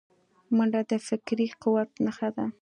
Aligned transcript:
منډه 0.55 0.81
د 0.89 0.91
فکري 1.07 1.47
قوت 1.61 1.89
نښه 2.05 2.29
ده 2.35 2.45